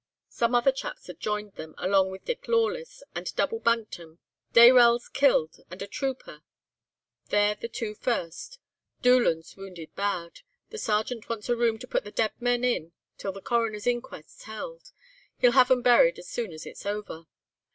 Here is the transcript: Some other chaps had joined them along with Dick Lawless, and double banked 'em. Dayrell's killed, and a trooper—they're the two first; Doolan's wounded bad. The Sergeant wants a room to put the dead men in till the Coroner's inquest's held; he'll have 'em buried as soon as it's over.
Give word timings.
Some 0.29 0.55
other 0.55 0.71
chaps 0.71 1.05
had 1.05 1.19
joined 1.19 1.53
them 1.53 1.75
along 1.77 2.09
with 2.09 2.25
Dick 2.25 2.47
Lawless, 2.47 3.03
and 3.13 3.31
double 3.35 3.59
banked 3.59 3.99
'em. 3.99 4.17
Dayrell's 4.51 5.07
killed, 5.07 5.57
and 5.69 5.79
a 5.79 5.85
trooper—they're 5.85 7.53
the 7.53 7.67
two 7.67 7.93
first; 7.93 8.57
Doolan's 9.03 9.55
wounded 9.55 9.93
bad. 9.95 10.39
The 10.71 10.79
Sergeant 10.79 11.29
wants 11.29 11.49
a 11.49 11.55
room 11.55 11.77
to 11.77 11.87
put 11.87 12.03
the 12.03 12.09
dead 12.09 12.31
men 12.39 12.63
in 12.63 12.93
till 13.19 13.31
the 13.31 13.43
Coroner's 13.43 13.85
inquest's 13.85 14.45
held; 14.45 14.91
he'll 15.37 15.51
have 15.51 15.69
'em 15.69 15.83
buried 15.83 16.17
as 16.17 16.27
soon 16.27 16.51
as 16.51 16.65
it's 16.65 16.87
over. 16.87 17.25